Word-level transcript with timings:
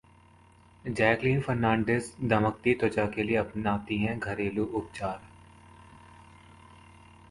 Jacqueline 0.89 1.41
Fernandez 1.41 2.09
दमकती 2.23 2.73
त्वचा 2.73 3.05
के 3.07 3.23
लिए 3.23 3.35
अपनाती 3.37 3.97
हैं 3.97 4.19
घरेलू 4.19 4.65
उपचार 4.73 5.19